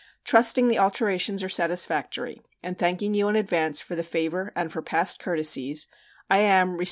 [0.23, 4.81] Trusting the alterations are satisfactory, and thanking you in advance for the favor and for
[4.81, 5.85] past courtesies,
[6.27, 6.79] I am, Resp.